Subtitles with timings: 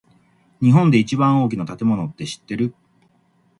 [0.63, 2.73] 日本で一番大きな建物って知ってる？